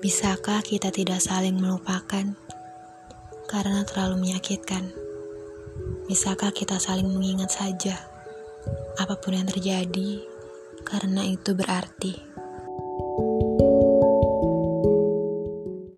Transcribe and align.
Bisakah 0.00 0.64
kita 0.64 0.88
tidak 0.88 1.20
saling 1.20 1.60
melupakan 1.60 2.32
karena 3.44 3.84
terlalu 3.84 4.24
menyakitkan? 4.24 4.88
Bisakah 6.08 6.48
kita 6.56 6.80
saling 6.80 7.12
mengingat 7.12 7.52
saja 7.52 8.00
apa 8.96 9.20
pun 9.20 9.36
yang 9.36 9.44
terjadi 9.44 10.24
karena 10.80 11.28
itu 11.28 11.52
berarti? 11.52 12.31